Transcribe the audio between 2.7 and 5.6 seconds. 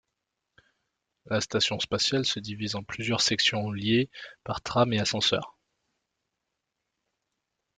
en plusieurs sections liées par trams et ascenseurs.